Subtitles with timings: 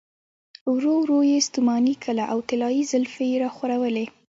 [0.73, 4.05] ورو ورو يې ستوماني کښله او طلايې زلفې يې راخورولې.